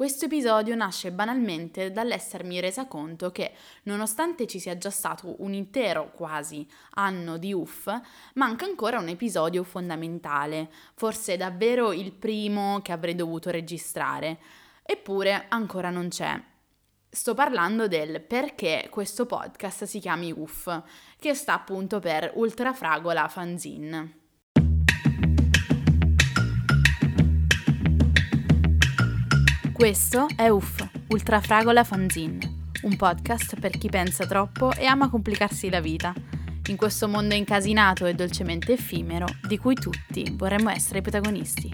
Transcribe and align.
Questo 0.00 0.24
episodio 0.24 0.74
nasce 0.74 1.12
banalmente 1.12 1.92
dall'essermi 1.92 2.58
resa 2.58 2.86
conto 2.86 3.30
che, 3.30 3.52
nonostante 3.82 4.46
ci 4.46 4.58
sia 4.58 4.78
già 4.78 4.88
stato 4.88 5.34
un 5.42 5.52
intero 5.52 6.10
quasi 6.12 6.66
anno 6.92 7.36
di 7.36 7.52
UF, 7.52 8.00
manca 8.36 8.64
ancora 8.64 8.98
un 8.98 9.08
episodio 9.08 9.62
fondamentale, 9.62 10.70
forse 10.94 11.36
davvero 11.36 11.92
il 11.92 12.12
primo 12.12 12.80
che 12.80 12.92
avrei 12.92 13.14
dovuto 13.14 13.50
registrare. 13.50 14.38
Eppure 14.82 15.44
ancora 15.50 15.90
non 15.90 16.08
c'è. 16.08 16.42
Sto 17.10 17.34
parlando 17.34 17.86
del 17.86 18.22
perché 18.22 18.88
questo 18.90 19.26
podcast 19.26 19.84
si 19.84 19.98
chiami 19.98 20.32
UF, 20.32 20.82
che 21.18 21.34
sta 21.34 21.52
appunto 21.52 21.98
per 21.98 22.32
Ultrafragola 22.36 23.28
Fanzine. 23.28 24.19
Questo 29.80 30.26
è 30.36 30.46
UF, 30.46 31.06
Ultrafragola 31.08 31.84
Fanzine, 31.84 32.72
un 32.82 32.96
podcast 32.96 33.58
per 33.58 33.78
chi 33.78 33.88
pensa 33.88 34.26
troppo 34.26 34.74
e 34.74 34.84
ama 34.84 35.08
complicarsi 35.08 35.70
la 35.70 35.80
vita, 35.80 36.12
in 36.66 36.76
questo 36.76 37.08
mondo 37.08 37.34
incasinato 37.34 38.04
e 38.04 38.12
dolcemente 38.12 38.74
effimero 38.74 39.24
di 39.48 39.56
cui 39.56 39.72
tutti 39.72 40.34
vorremmo 40.36 40.68
essere 40.68 40.98
i 40.98 41.00
protagonisti. 41.00 41.72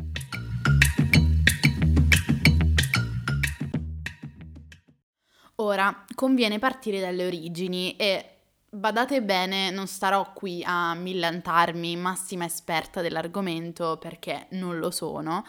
Ora, 5.57 6.05
conviene 6.15 6.61
partire 6.61 7.01
dalle 7.01 7.27
origini 7.27 7.97
e 7.97 8.37
badate 8.71 9.21
bene, 9.21 9.71
non 9.71 9.89
starò 9.89 10.33
qui 10.33 10.63
a 10.65 10.95
millantarmi 10.95 11.97
massima 11.97 12.45
esperta 12.45 13.01
dell'argomento 13.01 13.97
perché 13.99 14.47
non 14.51 14.79
lo 14.79 14.93
sono, 14.93 15.45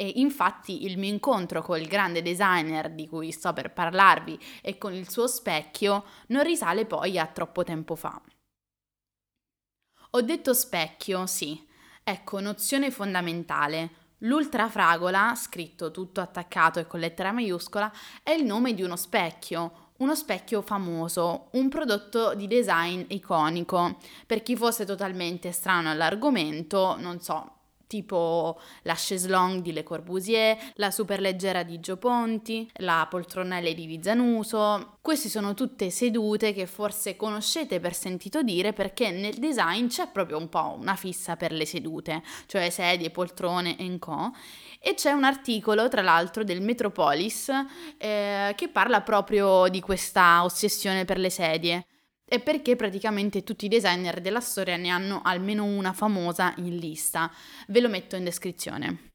e 0.00 0.12
infatti 0.16 0.84
il 0.84 0.96
mio 0.96 1.12
incontro 1.12 1.60
col 1.60 1.82
grande 1.82 2.22
designer 2.22 2.88
di 2.88 3.08
cui 3.08 3.32
sto 3.32 3.52
per 3.52 3.72
parlarvi 3.72 4.38
e 4.62 4.78
con 4.78 4.94
il 4.94 5.10
suo 5.10 5.26
specchio 5.26 6.04
non 6.28 6.44
risale 6.44 6.86
poi 6.86 7.18
a 7.18 7.26
troppo 7.26 7.64
tempo 7.64 7.96
fa. 7.96 8.22
Ho 10.10 10.20
detto 10.20 10.54
specchio, 10.54 11.26
sì. 11.26 11.66
Ecco, 12.04 12.38
nozione 12.38 12.92
fondamentale. 12.92 13.90
L'ultrafragola, 14.18 15.34
scritto 15.34 15.90
tutto 15.90 16.20
attaccato 16.20 16.78
e 16.78 16.86
con 16.86 17.00
lettera 17.00 17.32
maiuscola, 17.32 17.92
è 18.22 18.30
il 18.30 18.44
nome 18.44 18.74
di 18.74 18.82
uno 18.82 18.96
specchio, 18.96 19.94
uno 19.98 20.14
specchio 20.14 20.62
famoso, 20.62 21.48
un 21.54 21.68
prodotto 21.68 22.36
di 22.36 22.46
design 22.46 23.02
iconico. 23.08 23.96
Per 24.26 24.44
chi 24.44 24.54
fosse 24.54 24.84
totalmente 24.84 25.50
strano 25.50 25.90
all'argomento, 25.90 26.94
non 27.00 27.20
so, 27.20 27.57
tipo 27.88 28.60
la 28.82 28.94
chaise 28.96 29.26
longue 29.28 29.62
di 29.62 29.72
Le 29.72 29.82
Corbusier, 29.82 30.56
la 30.74 30.92
superleggera 30.92 31.64
di 31.64 31.80
Gio 31.80 31.96
Ponti, 31.96 32.70
la 32.76 33.04
poltrona 33.10 33.58
Lady 33.58 33.86
di 33.86 33.98
Zanuso. 34.00 34.98
Queste 35.00 35.28
sono 35.28 35.54
tutte 35.54 35.90
sedute 35.90 36.52
che 36.52 36.66
forse 36.66 37.16
conoscete 37.16 37.80
per 37.80 37.94
sentito 37.94 38.42
dire 38.42 38.72
perché 38.72 39.10
nel 39.10 39.34
design 39.34 39.88
c'è 39.88 40.08
proprio 40.08 40.36
un 40.36 40.48
po' 40.48 40.76
una 40.78 40.94
fissa 40.94 41.34
per 41.34 41.50
le 41.50 41.66
sedute, 41.66 42.22
cioè 42.46 42.70
sedie, 42.70 43.10
poltrone 43.10 43.76
e 43.76 43.98
co. 43.98 44.32
E 44.80 44.94
c'è 44.94 45.10
un 45.10 45.24
articolo, 45.24 45.88
tra 45.88 46.02
l'altro, 46.02 46.44
del 46.44 46.60
Metropolis 46.60 47.50
eh, 47.96 48.52
che 48.54 48.68
parla 48.68 49.00
proprio 49.00 49.68
di 49.68 49.80
questa 49.80 50.44
ossessione 50.44 51.04
per 51.04 51.18
le 51.18 51.30
sedie 51.30 51.86
e 52.28 52.40
perché 52.40 52.76
praticamente 52.76 53.42
tutti 53.42 53.64
i 53.64 53.68
designer 53.68 54.20
della 54.20 54.40
storia 54.40 54.76
ne 54.76 54.90
hanno 54.90 55.22
almeno 55.24 55.64
una 55.64 55.94
famosa 55.94 56.52
in 56.58 56.76
lista. 56.76 57.32
Ve 57.68 57.80
lo 57.80 57.88
metto 57.88 58.16
in 58.16 58.24
descrizione. 58.24 59.12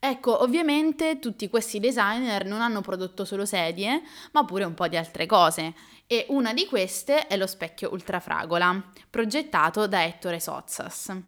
Ecco, 0.00 0.42
ovviamente 0.42 1.18
tutti 1.18 1.48
questi 1.48 1.80
designer 1.80 2.44
non 2.44 2.60
hanno 2.60 2.82
prodotto 2.82 3.24
solo 3.24 3.44
sedie, 3.44 4.02
ma 4.30 4.44
pure 4.44 4.62
un 4.62 4.74
po' 4.74 4.86
di 4.86 4.96
altre 4.96 5.26
cose, 5.26 5.74
e 6.06 6.26
una 6.28 6.54
di 6.54 6.66
queste 6.66 7.26
è 7.26 7.36
lo 7.36 7.48
specchio 7.48 7.92
ultrafragola, 7.92 8.92
progettato 9.10 9.88
da 9.88 10.04
Ettore 10.04 10.38
Sozzas. 10.38 11.20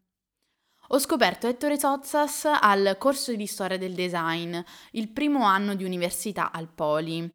Ho 0.92 0.98
scoperto 1.00 1.48
Ettore 1.48 1.80
Sozzas 1.80 2.44
al 2.44 2.94
corso 2.96 3.34
di 3.34 3.46
storia 3.46 3.76
del 3.76 3.94
design, 3.94 4.56
il 4.92 5.08
primo 5.08 5.42
anno 5.44 5.74
di 5.74 5.82
università 5.82 6.52
al 6.52 6.68
Poli 6.68 7.28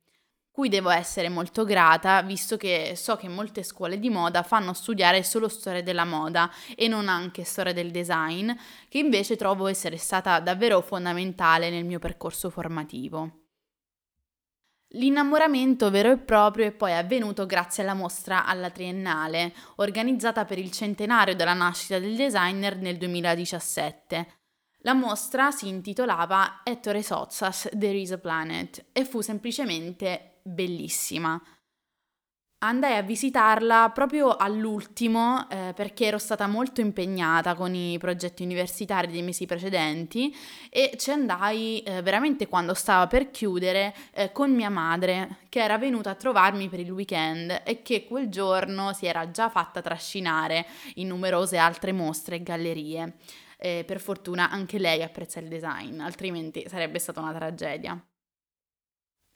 cui 0.56 0.70
devo 0.70 0.90
essere 0.90 1.28
molto 1.28 1.66
grata, 1.66 2.22
visto 2.22 2.56
che 2.56 2.94
so 2.96 3.18
che 3.18 3.28
molte 3.28 3.62
scuole 3.62 4.00
di 4.00 4.10
moda 4.10 4.42
fanno 4.42 4.72
studiare 4.72 5.22
solo 5.22 5.50
storia 5.50 5.84
della 5.84 6.06
moda 6.06 6.50
e 6.78 6.88
non 6.88 7.10
anche 7.10 7.44
storia 7.44 7.74
del 7.74 7.92
design, 7.92 8.50
che 8.88 8.98
invece 8.98 9.36
trovo 9.36 9.68
essere 9.68 9.98
stata 9.98 10.40
davvero 10.40 10.80
fondamentale 10.80 11.70
nel 11.70 11.84
mio 11.84 12.00
percorso 12.00 12.50
formativo. 12.50 13.48
L'innamoramento 14.92 15.92
vero 15.92 16.10
e 16.10 16.18
proprio 16.20 16.68
è 16.68 16.72
poi 16.72 16.94
avvenuto 16.94 17.46
grazie 17.46 17.84
alla 17.84 17.94
mostra 17.94 18.46
alla 18.46 18.70
Triennale, 18.70 19.54
organizzata 19.76 20.46
per 20.46 20.58
il 20.58 20.72
centenario 20.72 21.36
della 21.36 21.52
nascita 21.52 22.00
del 22.00 22.16
designer 22.16 22.78
nel 22.78 22.96
2017. 22.96 24.28
La 24.84 24.94
mostra 24.94 25.52
si 25.52 25.68
intitolava 25.68 26.62
Ettore 26.64 27.04
Sozzas 27.04 27.68
There 27.78 27.98
is 27.98 28.12
a 28.14 28.20
Planet 28.20 28.86
e 28.94 29.04
fu 29.04 29.20
semplicemente 29.20 30.30
bellissima. 30.48 31.42
Andai 32.60 32.98
a 32.98 33.02
visitarla 33.02 33.92
proprio 33.94 34.38
all'ultimo 34.38 35.48
eh, 35.50 35.74
perché 35.76 36.06
ero 36.06 36.18
stata 36.18 36.48
molto 36.48 36.82
impegnata 36.82 37.54
con 37.54 37.76
i 37.76 37.98
progetti 38.00 38.44
universitari 38.44 39.12
dei 39.12 39.22
mesi 39.22 39.46
precedenti 39.46 40.36
e 40.70 40.96
ci 40.98 41.12
andai 41.12 41.82
eh, 41.82 42.02
veramente 42.02 42.48
quando 42.48 42.74
stava 42.74 43.08
per 43.08 43.30
chiudere 43.30 43.94
eh, 44.14 44.32
con 44.32 44.52
mia 44.52 44.70
madre 44.70 45.40
che 45.50 45.62
era 45.62 45.78
venuta 45.78 46.12
a 46.12 46.16
trovarmi 46.16 46.70
per 46.70 46.80
il 46.80 46.90
weekend 46.90 47.62
e 47.66 47.84
che 47.84 48.08
quel 48.08 48.30
giorno 48.30 48.94
si 48.94 49.06
era 49.06 49.30
già 49.30 49.50
fatta 49.50 49.82
trascinare 49.82 50.66
in 50.96 51.08
numerose 51.08 51.58
altre 51.58 51.92
mostre 51.92 52.38
e 52.38 52.44
gallerie. 52.44 53.14
per 53.58 54.00
fortuna 54.00 54.50
anche 54.50 54.80
lei 54.80 55.02
apprezza 55.04 55.40
il 55.40 55.48
design, 55.48 56.00
altrimenti 56.00 56.66
sarebbe 56.68 57.00
stata 57.00 57.20
una 57.22 57.34
tragedia. 57.34 58.00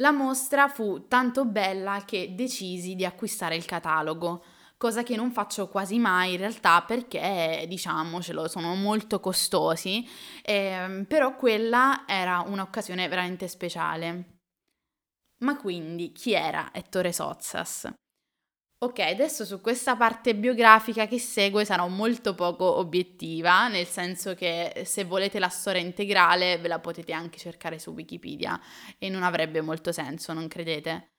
La 0.02 0.12
mostra 0.12 0.70
fu 0.70 1.08
tanto 1.08 1.44
bella 1.46 2.04
che 2.06 2.34
decisi 2.34 2.96
di 2.96 3.04
acquistare 3.04 3.56
il 3.58 3.66
catalogo, 3.66 4.44
cosa 4.78 5.04
che 5.04 5.18
non 5.18 5.32
faccio 5.32 5.68
quasi 5.68 6.00
mai 6.00 6.32
in 6.34 6.38
realtà 6.38 6.82
perché, 6.84 7.66
diciamocelo, 7.68 8.48
sono 8.48 8.76
molto 8.76 9.20
costosi, 9.20 10.08
eh, 10.42 11.04
però 11.06 11.36
quella 11.36 12.06
era 12.08 12.40
un'occasione 12.48 13.10
veramente 13.10 13.50
speciale. 13.50 14.38
Ma 15.42 15.58
quindi 15.58 16.12
chi 16.14 16.34
era 16.34 16.70
Ettore 16.74 17.12
Sozzas? 17.12 17.92
Ok, 18.82 19.00
adesso 19.00 19.44
su 19.44 19.60
questa 19.60 19.98
parte 19.98 20.34
biografica 20.36 21.06
che 21.06 21.20
segue 21.20 21.66
sarò 21.66 21.88
molto 21.90 22.34
poco 22.34 22.78
obiettiva, 22.78 23.68
nel 23.68 23.86
senso 23.86 24.36
che 24.36 24.84
se 24.86 25.04
volete 25.04 25.38
la 25.38 25.50
storia 25.50 25.82
integrale 25.82 26.58
ve 26.60 26.70
la 26.70 26.80
potete 26.80 27.12
anche 27.12 27.38
cercare 27.40 27.78
su 27.78 27.92
Wikipedia 27.92 28.58
e 28.98 29.10
non 29.10 29.24
avrebbe 29.24 29.60
molto 29.60 29.92
senso, 29.92 30.32
non 30.32 30.48
credete? 30.48 31.10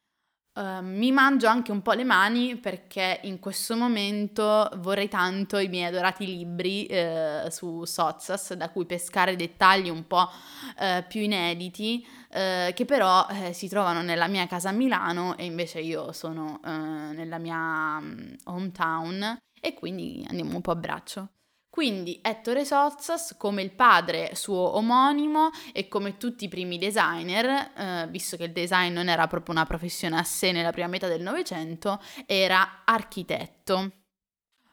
Uh, 0.53 0.83
mi 0.83 1.13
mangio 1.13 1.47
anche 1.47 1.71
un 1.71 1.81
po' 1.81 1.93
le 1.93 2.03
mani 2.03 2.57
perché 2.57 3.21
in 3.23 3.39
questo 3.39 3.77
momento 3.77 4.69
vorrei 4.79 5.09
tanto 5.09 5.59
i 5.59 5.69
miei 5.69 5.85
adorati 5.85 6.27
libri 6.27 6.89
uh, 6.91 7.49
su 7.51 7.85
Sozzas, 7.85 8.55
da 8.55 8.69
cui 8.71 8.85
pescare 8.85 9.37
dettagli 9.37 9.89
un 9.89 10.09
po' 10.09 10.29
uh, 10.29 11.07
più 11.09 11.21
inediti, 11.21 12.05
che 12.31 12.85
però 12.87 13.27
eh, 13.29 13.53
si 13.53 13.69
trovano 13.69 14.03
nella 14.03 14.29
mia 14.29 14.47
casa 14.47 14.69
a 14.69 14.73
Milano 14.73 15.37
e 15.37 15.47
invece 15.47 15.81
io 15.81 16.13
sono 16.13 16.61
nella 16.63 17.39
mia 17.39 17.99
um, 18.01 18.37
hometown 18.45 19.37
e 19.61 19.75
quindi 19.75 20.25
andiamo 20.29 20.55
un 20.55 20.61
po' 20.61 20.71
a 20.71 20.77
braccio. 20.77 21.29
Quindi 21.71 22.19
Ettore 22.21 22.65
Sozzas, 22.65 23.37
come 23.39 23.63
il 23.63 23.71
padre 23.71 24.35
suo 24.35 24.77
omonimo 24.77 25.51
e 25.73 25.87
come 25.87 26.17
tutti 26.17 26.47
i 26.47 26.49
primi 26.49 26.79
designer, 26.79 27.71
eh, 27.77 28.09
visto 28.11 28.37
che 28.37 28.45
il 28.45 28.53
design 28.53 28.93
non 28.93 29.09
era 29.09 29.29
proprio 29.29 29.55
una 29.55 29.65
professione 29.65 30.19
a 30.19 30.25
sé 30.25 30.51
nella 30.51 30.73
prima 30.73 30.89
metà 30.89 31.07
del 31.07 31.23
Novecento, 31.23 32.03
era 32.27 32.83
architetto. 32.85 34.00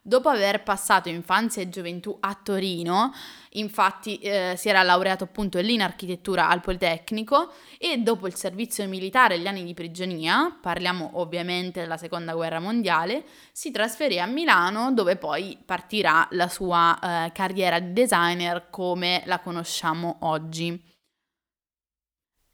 Dopo 0.08 0.30
aver 0.30 0.64
passato 0.64 1.10
infanzia 1.10 1.62
e 1.62 1.68
gioventù 1.68 2.16
a 2.22 2.34
Torino, 2.42 3.12
infatti 3.50 4.18
eh, 4.20 4.54
si 4.56 4.70
era 4.70 4.82
laureato 4.82 5.26
appunto 5.26 5.60
lì 5.60 5.74
in 5.74 5.82
architettura 5.82 6.48
al 6.48 6.62
Politecnico 6.62 7.52
e 7.78 7.98
dopo 7.98 8.26
il 8.26 8.34
servizio 8.34 8.88
militare 8.88 9.36
e 9.36 9.40
gli 9.40 9.48
anni 9.48 9.66
di 9.66 9.74
prigionia, 9.74 10.58
parliamo 10.62 11.10
ovviamente 11.16 11.82
della 11.82 11.98
seconda 11.98 12.34
guerra 12.36 12.62
mondiale, 12.62 13.26
si 13.52 13.70
trasferì 13.70 14.18
a 14.18 14.26
Milano 14.26 14.94
dove 14.94 15.18
poi 15.18 15.58
partirà 15.66 16.26
la 16.32 16.48
sua 16.48 16.98
eh, 16.98 17.32
carriera 17.34 17.78
di 17.78 17.92
designer 17.92 18.70
come 18.70 19.24
la 19.26 19.42
conosciamo 19.42 20.20
oggi. 20.22 20.96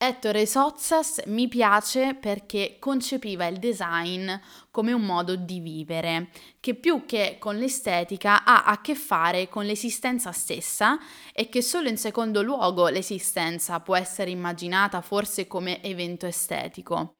Ettore 0.06 0.46
Sozzas 0.46 1.22
mi 1.28 1.48
piace 1.48 2.14
perché 2.14 2.76
concepiva 2.78 3.48
il 3.48 3.58
design 3.58 4.30
come 4.70 4.92
un 4.92 5.02
modo 5.02 5.38
di 5.38 5.62
vivere, 5.62 6.30
che 6.60 6.76
più 6.76 7.06
che 7.06 7.38
con 7.40 7.56
l'estetica 7.56 8.44
ha 8.44 8.66
a 8.66 8.82
che 8.82 8.96
fare 8.96 9.48
con 9.48 9.64
l'esistenza 9.64 10.34
stessa 10.34 11.00
e 11.32 11.48
che 11.48 11.62
solo 11.62 11.88
in 11.88 11.96
secondo 11.96 12.42
luogo 12.42 12.90
l'esistenza 12.90 13.80
può 13.80 13.96
essere 13.96 14.30
immaginata 14.30 15.00
forse 15.00 15.48
come 15.48 15.82
evento 15.82 16.26
estetico. 16.26 17.20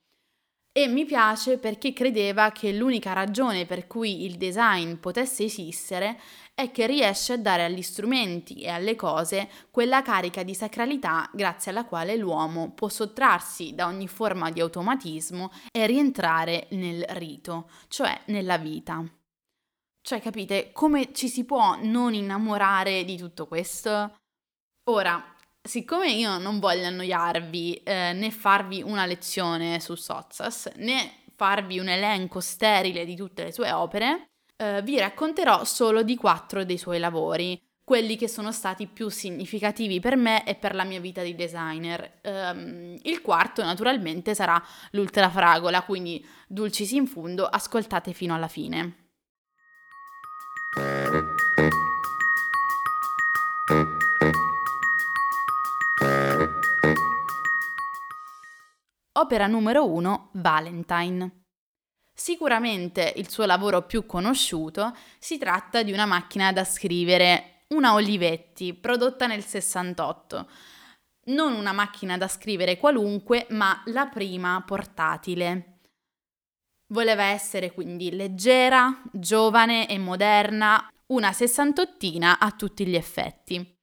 E 0.76 0.88
mi 0.88 1.06
piace 1.06 1.60
perché 1.60 1.94
credeva 1.94 2.52
che 2.52 2.74
l'unica 2.74 3.14
ragione 3.14 3.68
per 3.68 3.86
cui 3.86 4.26
il 4.26 4.38
design 4.38 4.96
potesse 4.96 5.44
esistere 5.44 6.20
è 6.56 6.72
che 6.72 6.88
riesce 6.88 7.34
a 7.34 7.38
dare 7.38 7.64
agli 7.64 7.84
strumenti 7.84 8.62
e 8.62 8.70
alle 8.70 8.96
cose 8.96 9.48
quella 9.70 10.02
carica 10.02 10.42
di 10.42 10.56
sacralità 10.56 11.30
grazie 11.32 11.70
alla 11.70 11.86
quale 11.86 12.16
l'uomo 12.16 12.72
può 12.72 12.90
sottrarsi 12.90 13.76
da 13.76 13.86
ogni 13.86 14.08
forma 14.08 14.50
di 14.50 14.62
automatismo 14.62 15.52
e 15.72 15.86
rientrare 15.86 16.66
nel 16.72 17.04
rito, 17.10 17.70
cioè 17.88 18.22
nella 18.26 18.58
vita. 18.58 19.06
Cioè, 20.02 20.22
capite, 20.22 20.72
come 20.74 21.14
ci 21.14 21.30
si 21.30 21.46
può 21.46 21.78
non 21.84 22.16
innamorare 22.16 23.06
di 23.06 23.16
tutto 23.16 23.46
questo? 23.46 24.18
Ora, 24.90 25.33
Siccome 25.66 26.12
io 26.12 26.38
non 26.40 26.60
voglio 26.60 26.88
annoiarvi 26.88 27.76
eh, 27.76 28.12
né 28.12 28.32
farvi 28.32 28.82
una 28.82 29.06
lezione 29.06 29.80
su 29.80 29.96
Sozzas, 29.96 30.70
né 30.76 31.22
farvi 31.38 31.80
un 31.80 31.88
elenco 31.88 32.42
sterile 32.42 33.06
di 33.06 33.16
tutte 33.16 33.46
le 33.46 33.54
sue 33.54 33.72
opere, 33.72 34.32
eh, 34.58 34.82
vi 34.82 35.00
racconterò 35.00 35.64
solo 35.64 36.04
di 36.04 36.18
quattro 36.18 36.66
dei 36.66 36.78
suoi 36.78 37.00
lavori, 37.00 37.58
quelli 37.82 38.18
che 38.18 38.28
sono 38.28 38.52
stati 38.52 38.88
più 38.88 39.08
significativi 39.08 40.02
per 40.02 40.18
me 40.18 40.46
e 40.46 40.56
per 40.56 40.76
la 40.76 40.84
mia 40.84 41.00
vita 41.00 41.22
di 41.22 41.34
designer. 41.34 42.20
Um, 42.24 42.98
il 43.02 43.22
quarto 43.22 43.64
naturalmente 43.64 44.36
sarà 44.36 44.62
l'ultrafragola, 44.92 45.84
quindi 45.84 46.26
dulcis 46.48 46.92
in 46.92 47.08
fundo, 47.08 47.46
ascoltate 47.46 48.12
fino 48.12 48.36
alla 48.36 48.50
fine. 48.50 49.03
Opera 59.16 59.46
numero 59.46 59.88
1 59.88 60.30
Valentine. 60.34 61.44
Sicuramente 62.12 63.14
il 63.18 63.30
suo 63.30 63.46
lavoro 63.46 63.84
più 63.84 64.08
conosciuto 64.08 64.96
si 65.20 65.38
tratta 65.38 65.84
di 65.84 65.92
una 65.92 66.08
macchina 66.08 66.52
da 66.52 66.64
scrivere, 66.64 67.66
una 67.70 67.94
Olivetti, 67.94 68.74
prodotta 68.74 69.28
nel 69.28 69.44
68. 69.44 70.50
Non 71.26 71.54
una 71.54 71.74
macchina 71.74 72.18
da 72.18 72.28
scrivere 72.28 72.78
qualunque, 72.78 73.46
ma 73.52 73.84
la 73.86 74.08
prima 74.08 74.64
portatile. 74.66 75.82
Voleva 76.88 77.26
essere 77.26 77.72
quindi 77.72 78.16
leggera, 78.16 79.00
giovane 79.12 79.88
e 79.88 80.00
moderna, 80.00 80.90
una 81.08 81.32
sessantottina 81.32 82.40
a 82.40 82.50
tutti 82.50 82.84
gli 82.88 82.96
effetti. 82.96 83.78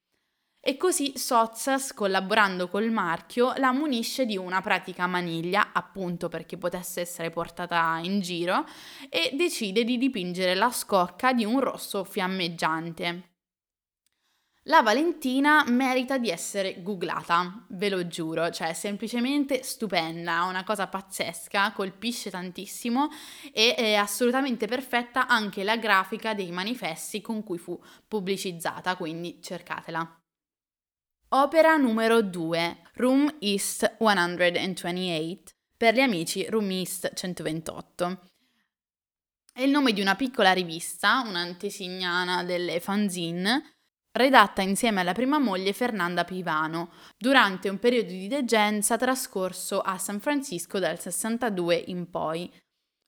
E 0.63 0.77
così 0.77 1.17
Sozzas, 1.17 1.95
collaborando 1.95 2.69
col 2.69 2.91
marchio, 2.91 3.55
la 3.57 3.73
munisce 3.73 4.27
di 4.27 4.37
una 4.37 4.61
pratica 4.61 5.07
maniglia, 5.07 5.71
appunto 5.73 6.29
perché 6.29 6.59
potesse 6.59 7.01
essere 7.01 7.31
portata 7.31 7.99
in 8.03 8.21
giro, 8.21 8.67
e 9.09 9.31
decide 9.33 9.85
di 9.85 9.97
dipingere 9.97 10.55
la 10.55 10.71
scocca 10.71 11.33
di 11.33 11.47
un 11.47 11.61
rosso 11.61 12.05
fiammeggiante. 12.05 13.29
La 14.65 14.83
Valentina 14.83 15.65
merita 15.67 16.19
di 16.19 16.29
essere 16.29 16.83
googlata, 16.83 17.65
ve 17.71 17.89
lo 17.89 18.07
giuro, 18.07 18.51
cioè 18.51 18.69
è 18.69 18.75
semplicemente 18.75 19.63
stupenda, 19.63 20.43
una 20.43 20.63
cosa 20.65 20.87
pazzesca, 20.87 21.73
colpisce 21.73 22.29
tantissimo 22.29 23.09
e 23.55 23.75
è 23.75 23.95
assolutamente 23.95 24.67
perfetta 24.67 25.27
anche 25.27 25.65
la 25.65 25.79
grafica 25.79 26.35
dei 26.35 26.51
manifesti 26.51 27.23
con 27.23 27.43
cui 27.43 27.57
fu 27.57 27.83
pubblicizzata, 28.07 28.97
quindi 28.97 29.41
cercatela. 29.43 30.20
Opera 31.33 31.77
numero 31.77 32.23
2, 32.23 32.91
Room 32.95 33.37
East 33.39 33.99
128, 34.01 35.53
per 35.77 35.95
gli 35.95 36.01
amici 36.01 36.45
Room 36.49 36.69
East 36.73 37.15
128. 37.15 38.21
È 39.53 39.63
il 39.63 39.71
nome 39.71 39.93
di 39.93 40.01
una 40.01 40.17
piccola 40.17 40.51
rivista, 40.51 41.23
un'antesignana 41.25 42.43
delle 42.43 42.81
fanzine, 42.81 43.77
redatta 44.11 44.63
insieme 44.63 45.03
alla 45.03 45.13
prima 45.13 45.39
moglie 45.39 45.73
Fernanda 45.73 46.25
Pivano, 46.25 46.91
durante 47.17 47.69
un 47.69 47.79
periodo 47.79 48.09
di 48.09 48.27
degenza 48.27 48.97
trascorso 48.97 49.81
a 49.81 49.99
San 49.99 50.19
Francisco 50.19 50.81
dal 50.81 50.99
62 50.99 51.77
in 51.77 52.11
poi, 52.11 52.53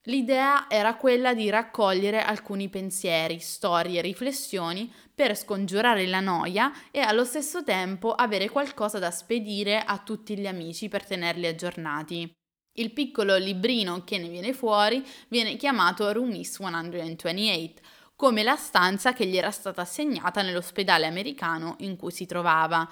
L'idea 0.07 0.69
era 0.69 0.97
quella 0.97 1.33
di 1.33 1.49
raccogliere 1.49 2.21
alcuni 2.21 2.67
pensieri, 2.67 3.39
storie, 3.39 4.01
riflessioni 4.01 4.91
per 5.15 5.37
scongiurare 5.37 6.05
la 6.07 6.19
noia 6.19 6.73
e 6.91 6.99
allo 6.99 7.23
stesso 7.23 7.63
tempo 7.63 8.11
avere 8.11 8.49
qualcosa 8.49 8.99
da 8.99 9.11
spedire 9.11 9.79
a 9.79 9.97
tutti 9.99 10.37
gli 10.37 10.45
amici 10.45 10.89
per 10.89 11.05
tenerli 11.05 11.47
aggiornati. 11.47 12.29
Il 12.75 12.91
piccolo 12.91 13.37
librino 13.37 14.03
che 14.03 14.17
ne 14.17 14.27
viene 14.27 14.51
fuori 14.51 15.05
viene 15.29 15.55
chiamato 15.55 16.11
Roomies 16.11 16.55
128, 16.57 17.81
come 18.15 18.43
la 18.43 18.57
stanza 18.57 19.13
che 19.13 19.25
gli 19.25 19.37
era 19.37 19.51
stata 19.51 19.81
assegnata 19.81 20.41
nell'ospedale 20.41 21.05
americano 21.05 21.75
in 21.79 21.95
cui 21.95 22.11
si 22.11 22.25
trovava. 22.25 22.91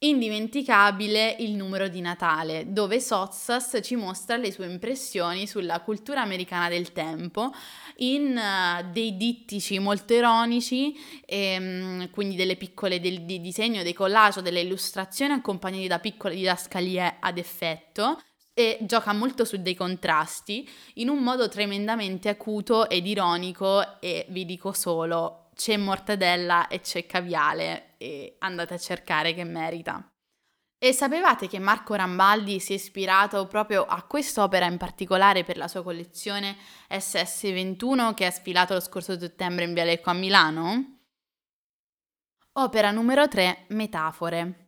Indimenticabile 0.00 1.34
il 1.40 1.56
numero 1.56 1.88
di 1.88 2.00
Natale, 2.00 2.72
dove 2.72 3.00
Sozzas 3.00 3.80
ci 3.82 3.96
mostra 3.96 4.36
le 4.36 4.52
sue 4.52 4.66
impressioni 4.66 5.48
sulla 5.48 5.80
cultura 5.80 6.22
americana 6.22 6.68
del 6.68 6.92
tempo 6.92 7.50
in 7.96 8.38
uh, 8.38 8.92
dei 8.92 9.16
dittici 9.16 9.80
molto 9.80 10.14
ironici, 10.14 10.94
e, 11.26 11.56
um, 11.58 12.10
quindi 12.10 12.36
delle 12.36 12.54
piccole 12.54 13.00
del, 13.00 13.22
di 13.22 13.40
disegno, 13.40 13.82
dei 13.82 13.92
collage, 13.92 14.40
delle 14.40 14.60
illustrazioni 14.60 15.32
accompagnate 15.32 15.88
da 15.88 15.98
piccole 15.98 16.36
didascalie 16.36 17.16
ad 17.18 17.36
effetto 17.36 18.22
e 18.54 18.78
gioca 18.82 19.12
molto 19.12 19.44
su 19.44 19.60
dei 19.60 19.74
contrasti 19.74 20.68
in 20.94 21.08
un 21.08 21.24
modo 21.24 21.48
tremendamente 21.48 22.28
acuto 22.28 22.88
ed 22.88 23.04
ironico 23.04 24.00
e 24.00 24.26
vi 24.28 24.44
dico 24.44 24.72
solo 24.72 25.47
c'è 25.58 25.76
mortadella 25.76 26.68
e 26.68 26.80
c'è 26.80 27.04
caviale 27.04 27.96
e 27.98 28.36
andate 28.38 28.74
a 28.74 28.78
cercare 28.78 29.34
che 29.34 29.42
merita. 29.42 30.08
E 30.80 30.92
sapevate 30.92 31.48
che 31.48 31.58
Marco 31.58 31.94
Rambaldi 31.94 32.60
si 32.60 32.70
è 32.70 32.76
ispirato 32.76 33.48
proprio 33.48 33.84
a 33.84 34.04
quest'opera 34.04 34.66
in 34.66 34.76
particolare 34.76 35.42
per 35.42 35.56
la 35.56 35.66
sua 35.66 35.82
collezione 35.82 36.56
SS21 36.88 38.14
che 38.14 38.26
ha 38.26 38.30
sfilato 38.30 38.74
lo 38.74 38.80
scorso 38.80 39.18
settembre 39.18 39.64
in 39.64 39.74
Vialecco 39.74 40.10
a 40.10 40.12
Milano? 40.12 41.00
Opera 42.52 42.92
numero 42.92 43.26
3 43.26 43.64
Metafore. 43.70 44.67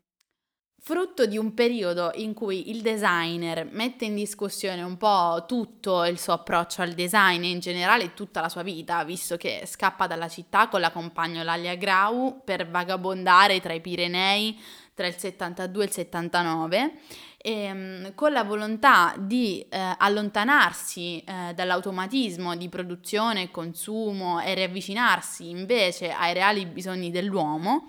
Frutto 0.82 1.26
di 1.26 1.36
un 1.36 1.52
periodo 1.52 2.10
in 2.14 2.32
cui 2.32 2.70
il 2.70 2.80
designer 2.80 3.68
mette 3.70 4.06
in 4.06 4.14
discussione 4.14 4.80
un 4.80 4.96
po' 4.96 5.44
tutto 5.46 6.04
il 6.06 6.18
suo 6.18 6.32
approccio 6.32 6.80
al 6.80 6.92
design 6.92 7.42
e 7.42 7.50
in 7.50 7.58
generale 7.60 8.14
tutta 8.14 8.40
la 8.40 8.48
sua 8.48 8.62
vita, 8.62 9.04
visto 9.04 9.36
che 9.36 9.64
scappa 9.66 10.06
dalla 10.06 10.26
città 10.26 10.68
con 10.68 10.80
la 10.80 10.90
compagna 10.90 11.42
Lalia 11.42 11.74
Grau 11.74 12.40
per 12.42 12.66
vagabondare 12.66 13.60
tra 13.60 13.74
i 13.74 13.82
Pirenei 13.82 14.58
tra 14.94 15.06
il 15.06 15.16
72 15.16 15.82
e 15.82 15.86
il 15.86 15.92
79, 15.92 16.92
e, 17.36 17.52
ehm, 17.52 18.14
con 18.14 18.32
la 18.32 18.44
volontà 18.44 19.14
di 19.18 19.64
eh, 19.68 19.94
allontanarsi 19.98 21.22
eh, 21.22 21.52
dall'automatismo 21.54 22.56
di 22.56 22.70
produzione 22.70 23.42
e 23.42 23.50
consumo 23.50 24.40
e 24.40 24.54
riavvicinarsi 24.54 25.48
invece 25.48 26.10
ai 26.10 26.32
reali 26.32 26.64
bisogni 26.64 27.10
dell'uomo 27.10 27.86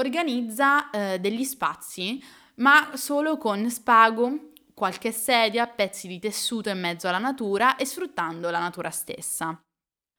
organizza 0.00 0.90
eh, 0.90 1.20
degli 1.20 1.44
spazi, 1.44 2.22
ma 2.56 2.90
solo 2.94 3.38
con 3.38 3.70
spago, 3.70 4.50
qualche 4.74 5.12
sedia, 5.12 5.66
pezzi 5.66 6.08
di 6.08 6.18
tessuto 6.18 6.70
in 6.70 6.80
mezzo 6.80 7.06
alla 7.06 7.18
natura 7.18 7.76
e 7.76 7.84
sfruttando 7.84 8.50
la 8.50 8.58
natura 8.58 8.90
stessa. 8.90 9.62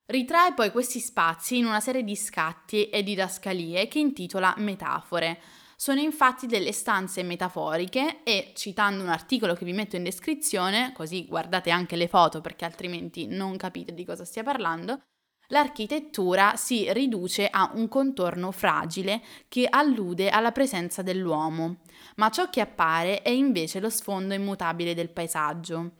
Ritrae 0.05 0.53
poi 0.53 0.71
questi 0.71 0.99
spazi 0.99 1.57
in 1.57 1.65
una 1.65 1.79
serie 1.79 2.03
di 2.03 2.15
scatti 2.15 2.89
e 2.89 3.01
didascalie 3.01 3.87
che 3.87 3.99
intitola 3.99 4.53
Metafore. 4.57 5.39
Sono 5.75 5.99
infatti 5.99 6.45
delle 6.45 6.73
stanze 6.73 7.23
metaforiche 7.23 8.21
e, 8.23 8.51
citando 8.55 9.01
un 9.01 9.09
articolo 9.09 9.55
che 9.55 9.65
vi 9.65 9.73
metto 9.73 9.95
in 9.95 10.03
descrizione, 10.03 10.91
così 10.93 11.25
guardate 11.25 11.71
anche 11.71 11.95
le 11.95 12.07
foto 12.07 12.39
perché 12.39 12.65
altrimenti 12.65 13.25
non 13.25 13.57
capite 13.57 13.93
di 13.93 14.05
cosa 14.05 14.25
stia 14.25 14.43
parlando, 14.43 15.01
l'architettura 15.51 16.55
si 16.55 16.91
riduce 16.91 17.47
a 17.47 17.71
un 17.75 17.87
contorno 17.87 18.51
fragile 18.51 19.21
che 19.47 19.67
allude 19.69 20.29
alla 20.29 20.51
presenza 20.51 21.01
dell'uomo, 21.01 21.77
ma 22.15 22.29
ciò 22.29 22.49
che 22.49 22.61
appare 22.61 23.21
è 23.21 23.29
invece 23.29 23.79
lo 23.79 23.89
sfondo 23.89 24.33
immutabile 24.33 24.93
del 24.93 25.11
paesaggio. 25.11 25.91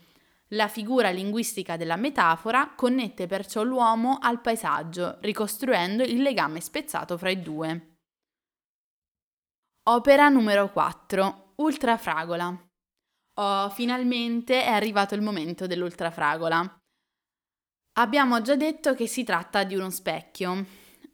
La 0.54 0.68
figura 0.68 1.10
linguistica 1.12 1.78
della 1.78 1.96
metafora 1.96 2.74
connette 2.76 3.28
perciò 3.28 3.64
l'uomo 3.64 4.18
al 4.20 4.42
paesaggio, 4.42 5.18
ricostruendo 5.22 6.04
il 6.04 6.22
legame 6.22 6.60
spezzato 6.60 7.18
fra 7.18 7.30
i 7.30 7.42
due. 7.42 7.96
Opera 9.84 10.28
numero 10.30 10.70
4. 10.72 11.54
Ultrafragola. 11.56 12.70
Oh, 13.36 13.70
finalmente 13.70 14.64
è 14.64 14.70
arrivato 14.70 15.16
il 15.16 15.22
momento 15.22 15.68
dell'ultrafragola. 15.68 16.81
Abbiamo 17.94 18.42
già 18.42 18.56
detto 18.56 18.96
che 18.96 19.06
si 19.06 19.24
tratta 19.24 19.64
di 19.64 19.76
uno 19.76 19.90
specchio, 19.90 20.66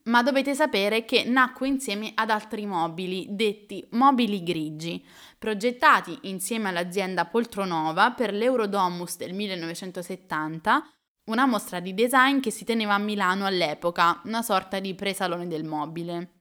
ma 0.04 0.22
dovete 0.22 0.54
sapere 0.54 1.06
che 1.06 1.24
nacque 1.24 1.68
insieme 1.68 2.12
ad 2.14 2.30
altri 2.30 2.66
mobili, 2.66 3.26
detti 3.30 3.86
mobili 3.92 4.44
grigi, 4.44 5.04
progettati 5.38 6.18
insieme 6.24 6.70
all'azienda 6.70 7.26
Poltronova 7.26 8.12
per 8.12 8.32
l'Eurodomus 8.32 9.18
del 9.18 9.34
1970, 9.34 10.84
una 11.26 11.46
mostra 11.46 11.80
di 11.80 11.94
design 11.94 12.40
che 12.40 12.52
si 12.52 12.64
teneva 12.64 12.94
a 12.94 13.00
Milano 13.00 13.46
all'epoca, 13.46 14.22
una 14.26 14.42
sorta 14.42 14.80
di 14.80 14.94
presalone 14.94 15.48
del 15.48 15.66
mobile. 15.66 16.37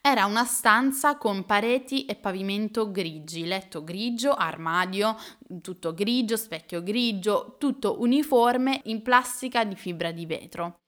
Era 0.00 0.26
una 0.26 0.44
stanza 0.44 1.16
con 1.16 1.44
pareti 1.44 2.04
e 2.04 2.16
pavimento 2.16 2.90
grigi, 2.90 3.44
letto 3.44 3.82
grigio, 3.82 4.34
armadio, 4.34 5.16
tutto 5.60 5.94
grigio, 5.94 6.36
specchio 6.36 6.82
grigio, 6.82 7.56
tutto 7.58 8.00
uniforme 8.00 8.80
in 8.84 9.02
plastica 9.02 9.64
di 9.64 9.74
fibra 9.74 10.12
di 10.12 10.26
vetro. 10.26 10.80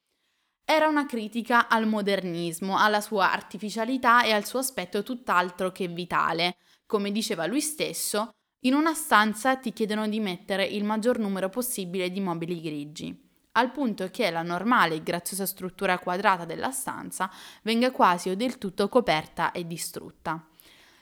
Era 0.64 0.86
una 0.86 1.06
critica 1.06 1.68
al 1.68 1.86
modernismo, 1.86 2.76
alla 2.76 3.00
sua 3.00 3.32
artificialità 3.32 4.22
e 4.22 4.32
al 4.32 4.44
suo 4.44 4.58
aspetto 4.58 5.02
tutt'altro 5.02 5.72
che 5.72 5.88
vitale. 5.88 6.56
Come 6.86 7.10
diceva 7.10 7.46
lui 7.46 7.60
stesso, 7.62 8.30
in 8.66 8.74
una 8.74 8.92
stanza 8.92 9.56
ti 9.56 9.72
chiedono 9.72 10.08
di 10.08 10.20
mettere 10.20 10.64
il 10.64 10.84
maggior 10.84 11.18
numero 11.18 11.48
possibile 11.48 12.10
di 12.10 12.20
mobili 12.20 12.60
grigi, 12.60 13.27
al 13.58 13.70
punto 13.70 14.08
che 14.10 14.30
la 14.30 14.42
normale 14.42 14.96
e 14.96 15.02
graziosa 15.02 15.46
struttura 15.46 15.98
quadrata 15.98 16.44
della 16.44 16.70
stanza 16.70 17.30
venga 17.62 17.90
quasi 17.90 18.30
o 18.30 18.36
del 18.36 18.58
tutto 18.58 18.88
coperta 18.88 19.52
e 19.52 19.66
distrutta. 19.66 20.44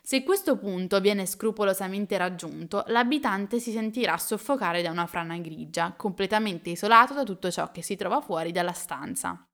Se 0.03 0.23
questo 0.23 0.57
punto 0.57 1.01
viene 1.01 1.27
scrupolosamente 1.27 2.17
raggiunto, 2.17 2.85
l'abitante 2.89 3.59
si 3.59 3.73
sentirà 3.73 4.17
soffocare 4.19 4.81
da 4.81 4.91
una 4.91 5.07
frana 5.07 5.37
grigia, 5.39 5.95
completamente 5.97 6.71
isolato 6.71 7.13
da 7.13 7.25
tutto 7.25 7.51
ciò 7.51 7.73
che 7.73 7.83
si 7.83 7.97
trova 7.97 8.21
fuori 8.21 8.53
dalla 8.53 8.73
stanza. 8.73 9.45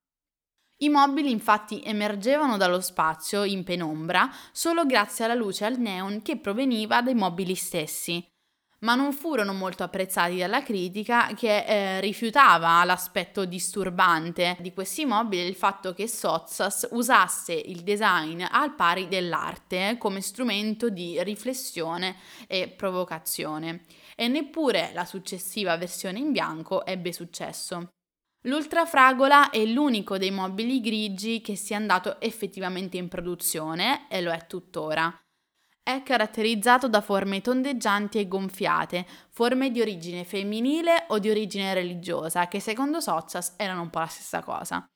I 0.82 0.88
mobili 0.88 1.30
infatti 1.30 1.80
emergevano 1.82 2.56
dallo 2.56 2.80
spazio 2.80 3.44
in 3.44 3.64
penombra 3.64 4.28
solo 4.50 4.84
grazie 4.84 5.24
alla 5.24 5.34
luce 5.34 5.64
al 5.64 5.78
neon 5.78 6.20
che 6.22 6.36
proveniva 6.36 7.00
dai 7.00 7.14
mobili 7.14 7.54
stessi, 7.54 8.22
ma 8.82 8.94
non 8.94 9.12
furono 9.12 9.52
molto 9.52 9.82
apprezzati 9.82 10.38
dalla 10.38 10.62
critica 10.62 11.32
che 11.34 11.64
eh, 11.64 12.00
rifiutava 12.00 12.82
l'aspetto 12.84 13.44
disturbante 13.44 14.56
di 14.60 14.72
questi 14.72 15.04
mobili 15.04 15.42
e 15.42 15.46
il 15.46 15.54
fatto 15.54 15.94
che 15.94 16.08
Sozzas 16.08 16.88
usasse 16.90 17.52
il 17.52 17.82
design 17.82 18.42
al 18.48 18.74
pari 18.74 19.08
dell'arte 19.08 19.96
come 19.98 20.20
strumento 20.20 20.88
di 20.88 21.22
riflessione 21.22 22.16
e 22.46 22.68
provocazione 22.68 23.84
e 24.16 24.28
neppure 24.28 24.90
la 24.94 25.04
successiva 25.04 25.76
versione 25.76 26.18
in 26.18 26.32
bianco 26.32 26.84
ebbe 26.84 27.12
successo. 27.12 27.88
L'ultrafragola 28.46 29.50
è 29.50 29.64
l'unico 29.64 30.18
dei 30.18 30.32
mobili 30.32 30.80
grigi 30.80 31.40
che 31.40 31.54
sia 31.54 31.76
andato 31.76 32.20
effettivamente 32.20 32.96
in 32.96 33.06
produzione 33.06 34.08
e 34.08 34.20
lo 34.20 34.32
è 34.32 34.46
tuttora. 34.48 35.16
È 35.84 36.02
caratterizzato 36.04 36.88
da 36.88 37.00
forme 37.00 37.40
tondeggianti 37.40 38.18
e 38.18 38.28
gonfiate, 38.28 39.04
forme 39.30 39.72
di 39.72 39.80
origine 39.80 40.24
femminile 40.24 41.06
o 41.08 41.18
di 41.18 41.28
origine 41.28 41.74
religiosa, 41.74 42.46
che 42.46 42.60
secondo 42.60 43.00
Sozzas 43.00 43.54
erano 43.56 43.82
un 43.82 43.90
po' 43.90 43.98
la 43.98 44.06
stessa 44.06 44.44
cosa. 44.44 44.86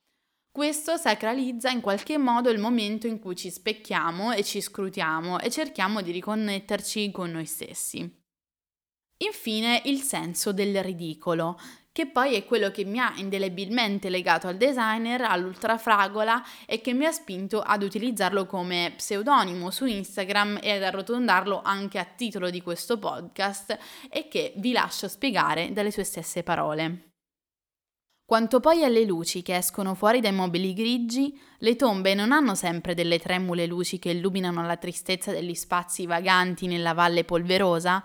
Questo 0.49 0.95
sacralizza 0.95 1.69
in 1.69 1.81
qualche 1.81 2.17
modo 2.17 2.49
il 2.49 2.57
momento 2.57 3.05
in 3.05 3.19
cui 3.19 3.35
ci 3.35 3.51
specchiamo 3.51 4.31
e 4.31 4.43
ci 4.43 4.61
scrutiamo 4.61 5.39
e 5.39 5.51
cerchiamo 5.51 6.01
di 6.01 6.11
riconnetterci 6.11 7.11
con 7.11 7.31
noi 7.31 7.45
stessi. 7.45 7.99
Infine 9.19 9.81
il 9.85 9.99
senso 9.99 10.53
del 10.53 10.81
ridicolo, 10.81 11.59
che 11.97 12.05
poi 12.05 12.35
è 12.35 12.45
quello 12.45 12.69
che 12.69 12.85
mi 12.85 12.99
ha 12.99 13.11
indelebilmente 13.15 14.09
legato 14.09 14.47
al 14.47 14.55
designer, 14.55 15.21
all'ultrafragola 15.21 16.43
e 16.67 16.79
che 16.79 16.93
mi 16.93 17.05
ha 17.05 17.11
spinto 17.11 17.59
ad 17.59 17.81
utilizzarlo 17.81 18.45
come 18.45 18.93
pseudonimo 18.95 19.71
su 19.71 19.85
Instagram 19.85 20.59
e 20.61 20.73
ad 20.73 20.83
arrotondarlo 20.83 21.59
anche 21.63 21.97
a 21.97 22.05
titolo 22.05 22.51
di 22.51 22.61
questo 22.61 22.99
podcast 22.99 23.75
e 24.11 24.27
che 24.27 24.53
vi 24.57 24.73
lascio 24.73 25.07
spiegare 25.07 25.73
dalle 25.73 25.89
sue 25.89 26.03
stesse 26.03 26.43
parole. 26.43 27.13
Quanto 28.23 28.59
poi 28.59 28.83
alle 28.83 29.03
luci 29.03 29.41
che 29.41 29.55
escono 29.55 29.95
fuori 29.95 30.19
dai 30.19 30.33
mobili 30.33 30.75
grigi, 30.75 31.35
le 31.57 31.75
tombe 31.75 32.13
non 32.13 32.31
hanno 32.31 32.53
sempre 32.53 32.93
delle 32.93 33.17
tremule 33.17 33.65
luci 33.65 33.97
che 33.97 34.11
illuminano 34.11 34.63
la 34.63 34.77
tristezza 34.77 35.31
degli 35.31 35.55
spazi 35.55 36.05
vaganti 36.05 36.67
nella 36.67 36.93
valle 36.93 37.23
polverosa, 37.23 38.03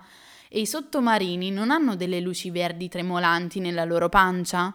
e 0.55 0.59
i 0.59 0.67
sottomarini 0.67 1.49
non 1.49 1.71
hanno 1.71 1.95
delle 1.95 2.19
luci 2.19 2.51
verdi 2.51 2.87
tremolanti 2.87 3.59
nella 3.59 3.85
loro 3.85 4.07
pancia? 4.07 4.71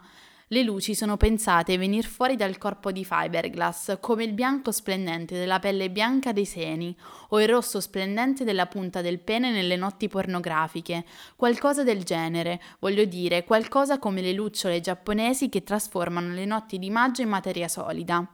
Le 0.48 0.62
luci 0.64 0.92
sono 0.92 1.16
pensate 1.16 1.74
a 1.74 1.78
venire 1.78 2.08
fuori 2.08 2.34
dal 2.34 2.58
corpo 2.58 2.90
di 2.90 3.04
fiberglass, 3.04 3.98
come 4.00 4.24
il 4.24 4.32
bianco 4.32 4.72
splendente 4.72 5.38
della 5.38 5.60
pelle 5.60 5.88
bianca 5.88 6.32
dei 6.32 6.46
seni 6.46 6.96
o 7.28 7.40
il 7.40 7.46
rosso 7.46 7.80
splendente 7.80 8.42
della 8.42 8.66
punta 8.66 9.02
del 9.02 9.20
pene 9.20 9.52
nelle 9.52 9.76
notti 9.76 10.08
pornografiche, 10.08 11.04
qualcosa 11.36 11.84
del 11.84 12.02
genere, 12.02 12.60
voglio 12.80 13.04
dire, 13.04 13.44
qualcosa 13.44 14.00
come 14.00 14.20
le 14.20 14.32
lucciole 14.32 14.80
giapponesi 14.80 15.48
che 15.48 15.62
trasformano 15.62 16.34
le 16.34 16.44
notti 16.44 16.80
di 16.80 16.90
maggio 16.90 17.22
in 17.22 17.28
materia 17.28 17.68
solida. 17.68 18.28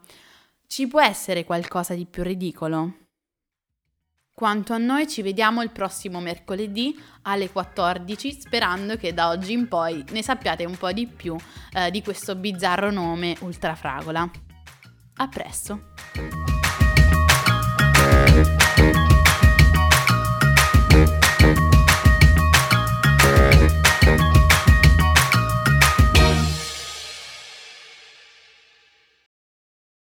Ci 0.67 0.87
può 0.89 1.03
essere 1.03 1.45
qualcosa 1.45 1.93
di 1.93 2.07
più 2.07 2.23
ridicolo? 2.23 3.04
Quanto 4.37 4.73
a 4.73 4.79
noi 4.79 5.07
ci 5.07 5.23
vediamo 5.23 5.63
il 5.63 5.71
prossimo 5.71 6.19
mercoledì 6.19 7.01
alle 7.23 7.51
14 7.51 8.33
sperando 8.33 8.97
che 8.97 9.15
da 9.15 9.29
oggi 9.29 9.53
in 9.53 9.69
poi 9.69 10.05
ne 10.11 10.25
sappiate 10.25 10.65
un 10.65 10.77
po' 10.77 10.91
di 10.91 11.07
più 11.07 11.37
eh, 11.73 11.93
di 11.93 12.03
questo 12.03 12.35
bizzarro 12.35 12.91
nome 12.91 13.37
Ultrafragola. 13.43 14.29
A 15.19 15.29
presto! 15.29 16.54